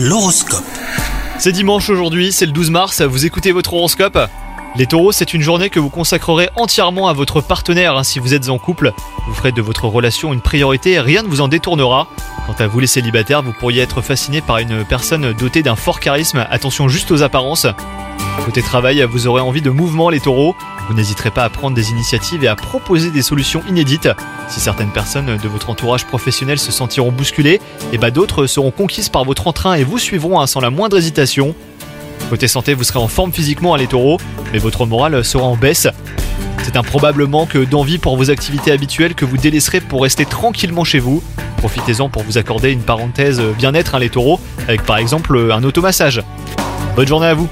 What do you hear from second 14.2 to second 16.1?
par une personne dotée d'un fort